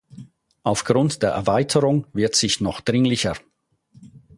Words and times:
Aufgrund 0.63 1.21
der 1.21 1.29
Erweiterung 1.29 2.07
wird 2.11 2.33
sich 2.35 2.59
noch 2.59 2.81
dringlicher. 2.81 3.35